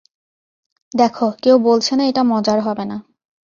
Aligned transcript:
দেখো, 0.91 1.25
কেউ 1.43 1.55
বলছে 1.59 1.91
না 1.95 2.03
এটা 2.03 2.23
মজার 2.23 2.59
হবে 2.61 2.83
না। 2.85 2.97